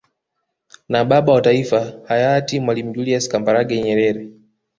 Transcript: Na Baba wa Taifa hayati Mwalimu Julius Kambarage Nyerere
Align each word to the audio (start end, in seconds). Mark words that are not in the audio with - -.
Na 0.89 1.03
Baba 1.05 1.33
wa 1.33 1.41
Taifa 1.41 1.93
hayati 2.07 2.59
Mwalimu 2.59 2.91
Julius 2.93 3.29
Kambarage 3.29 3.81
Nyerere 3.81 4.29